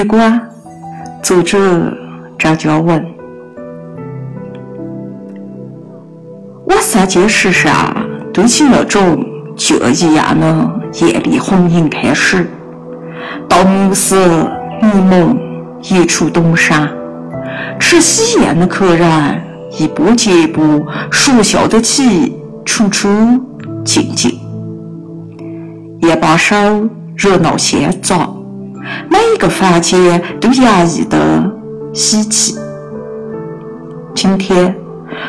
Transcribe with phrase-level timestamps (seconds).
[0.00, 0.40] 月光，
[1.22, 1.58] 作者
[2.38, 3.04] 张嘉文。
[6.64, 7.94] 我三件事上
[8.32, 9.22] 堆起那种
[9.54, 10.70] 就一样的
[11.02, 12.48] 艳丽红影开始，
[13.46, 14.50] 到暮色
[14.80, 15.38] 迷蒙
[15.82, 16.88] 一触东山，
[17.78, 19.42] 吃喜宴的客人
[19.78, 23.06] 一步接一步说笑的起，处处
[23.84, 24.32] 静静。
[26.00, 26.56] 夜把手
[27.14, 28.26] 热闹喧杂。
[29.08, 31.18] 每一个房间都洋溢的
[31.92, 32.56] 喜气。
[34.14, 34.76] 今天，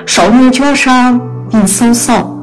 [0.05, 1.19] 少年脚上
[1.51, 2.35] 银扫扫，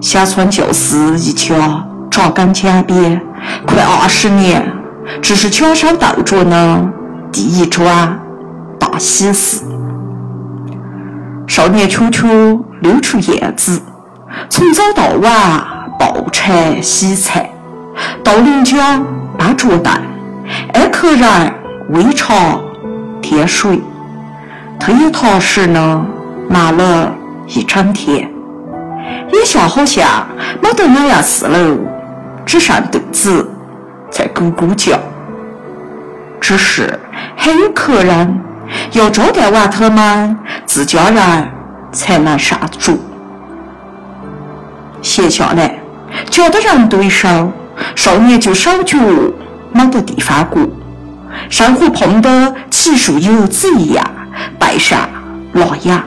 [0.00, 3.20] 乡村教师一家扎根江边，
[3.66, 4.66] 快二十年，
[5.20, 6.88] 这是墙上斗着的
[7.30, 8.18] 第一桩
[8.78, 9.62] 大喜事。
[11.46, 12.26] 少年悄悄
[12.80, 13.80] 溜出院子，
[14.48, 15.64] 从早到晚
[15.98, 17.50] 抱柴洗菜，
[18.24, 19.00] 到邻家。
[19.46, 19.92] 搬桌凳，
[20.72, 21.54] 挨客人
[21.90, 22.34] 喂茶
[23.22, 23.80] 添水，
[24.76, 26.04] 他也踏实呢，
[26.50, 27.14] 忙了
[27.46, 28.28] 一整天。
[29.32, 30.26] 眼下好像
[30.60, 31.78] 没得哪样事了，
[32.44, 33.48] 只剩肚子
[34.10, 34.98] 在咕咕叫。
[36.40, 36.98] 只是
[37.36, 38.40] 还有客人
[38.94, 41.48] 要招待完他们，自家人
[41.92, 42.96] 才能上桌。
[45.02, 45.78] 闲下来，
[46.30, 47.52] 叫的人对手。
[47.94, 48.98] 少年就手脚
[49.72, 50.62] 没得地方过，
[51.50, 54.04] 生活碰得奇树游子一样，
[54.58, 55.08] 背上
[55.52, 56.02] 拉痒，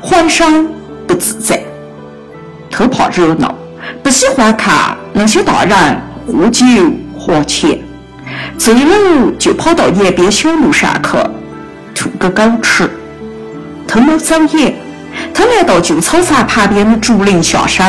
[0.00, 0.68] 浑身
[1.06, 1.62] 不自在。
[2.70, 3.54] 他怕热闹，
[4.02, 6.64] 不喜欢看那些大人喝酒
[7.16, 7.78] 花钱，
[8.58, 11.10] 醉了就跑到沿边小路上去
[11.94, 12.90] 吐个狗吃。
[13.86, 14.74] 他没走远，
[15.32, 17.84] 他来到旧草房旁边的竹林下手。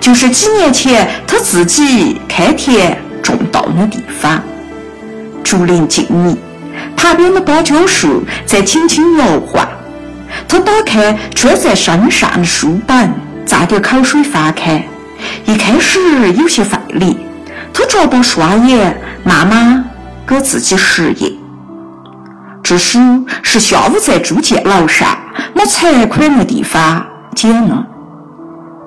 [0.00, 4.42] 就是几年前他自己开田种稻的地方，
[5.42, 6.36] 竹林静谧，
[6.96, 9.66] 旁边的芭蕉树在轻轻摇晃。
[10.48, 13.12] 他打开装在身上的书本，
[13.46, 14.84] 蘸点口水翻开。
[15.44, 15.98] 一开始
[16.32, 17.18] 有些费力，
[17.72, 19.84] 他眨巴双眼，慢慢
[20.26, 21.38] 给自己适应。
[22.62, 22.98] 这书
[23.42, 25.18] 是下午在朱建楼上
[25.54, 27.04] 没财款的地方
[27.34, 27.86] 捡的。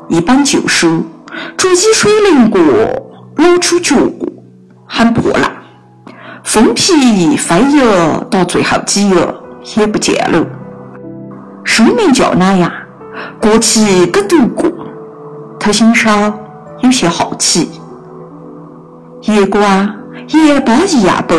[0.08, 1.04] 一本旧书，
[1.58, 2.60] 竹积水淋过，
[3.38, 4.28] 露出角过，
[4.88, 5.52] 很破烂，
[6.44, 7.84] 封皮飞页
[8.30, 9.16] 到最后几页
[9.78, 10.46] 也不见了。
[11.64, 12.72] 书名叫哪样？
[13.42, 14.72] 过去给读过。
[15.60, 16.32] 他心上
[16.82, 17.72] 有些好奇。
[19.24, 19.92] 夜光，
[20.28, 21.36] 夜巴一样白，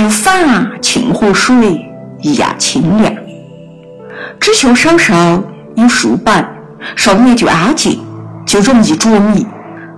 [0.00, 1.84] 又反清河水
[2.22, 3.12] 一样清凉。
[4.38, 5.42] 只求手上
[5.74, 6.55] 有书本。
[6.94, 8.00] 少年就安静，
[8.46, 9.46] 就容易着迷。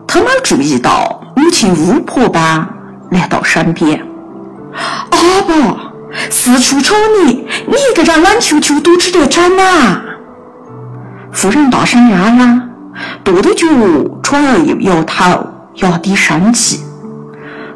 [0.07, 2.67] 他没注意到母亲巫婆般
[3.11, 4.01] 来到身边。
[5.11, 5.93] 阿爸，
[6.31, 6.95] 四处找
[7.25, 10.03] 你，你一个人懒球球都值得整哪！
[11.33, 12.71] 夫人大声嚷嚷，
[13.23, 13.67] 跺跺脚，
[14.23, 16.81] 转而又摇头，压低声气。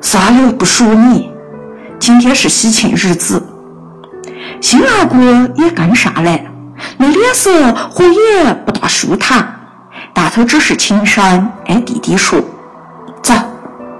[0.00, 1.31] 算了，不说你。
[1.99, 3.41] 今天是喜庆日子。
[4.61, 5.17] 新阿哥
[5.56, 6.51] 也跟上来。
[6.97, 9.60] 那脸色和也不大舒坦，
[10.12, 12.41] 但他只是轻声挨弟弟说
[13.22, 13.34] ：“走，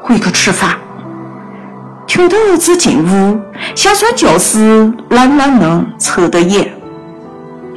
[0.03, 0.77] 回去吃饭。”
[2.07, 3.41] 求的儿子进屋，
[3.75, 6.73] 小孙教师冷冷的侧着眼：“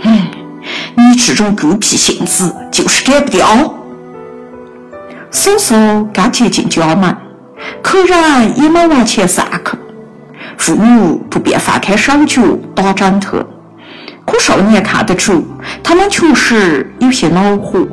[0.03, 0.27] 嗯，
[0.95, 3.47] 你这种狗屁性子就是改不掉。”
[5.31, 5.75] 嫂嫂
[6.13, 7.15] 刚接进家门，
[7.81, 9.77] 客人也没往前散去，
[10.57, 12.41] 父母不便放开手脚
[12.73, 13.37] 打针他。
[14.35, 15.47] 可少年看得出，
[15.81, 17.87] 他们确实有些恼火。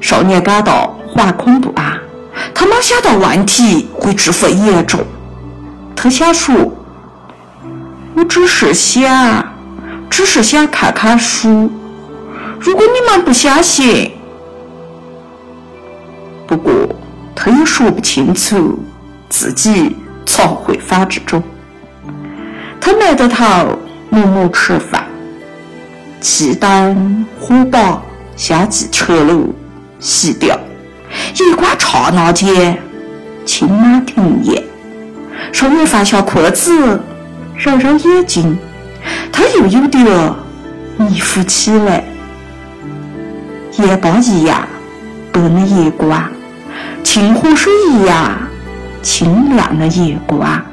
[0.00, 1.98] 少年感到惶恐不安，
[2.54, 5.00] 他没想到问题会这么严重。
[5.94, 6.54] 他想说
[8.16, 9.44] ：“我只是想，
[10.08, 11.70] 只是想看看书。
[12.58, 14.12] 如果你们不相信，
[16.46, 16.72] 不过
[17.34, 18.78] 他也说不清楚
[19.28, 19.94] 自己
[20.24, 21.42] 藏回房之中。
[22.80, 25.03] 他埋着头默默吃饭。”
[26.24, 28.00] 气灯火把，
[28.34, 29.46] 相继撤了，
[30.00, 30.58] 熄掉。
[31.38, 32.78] 夜光刹那间，
[33.44, 34.64] 青马停咽。
[35.52, 36.98] 少年放下筷子，
[37.58, 38.56] 揉揉眼睛，
[39.30, 40.02] 他又有点
[40.96, 42.02] 迷糊起来。
[43.76, 44.66] 夜巴一样
[45.30, 46.26] 白的夜光，
[47.02, 48.32] 清河水一样
[49.02, 50.64] 清亮的夜光。